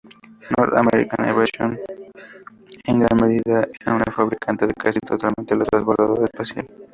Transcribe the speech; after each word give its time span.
North 0.57 0.73
American 0.73 1.25
Aviation, 1.29 1.77
en 2.85 2.99
gran 3.01 3.19
medida 3.21 3.67
un 3.85 3.99
fabricante 4.11 4.65
de 4.65 4.73
casi 4.73 4.99
totalmente 4.99 5.53
el 5.53 5.63
transbordador 5.63 6.23
espacial. 6.23 6.67